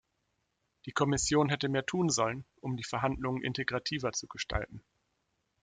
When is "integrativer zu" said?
3.43-4.25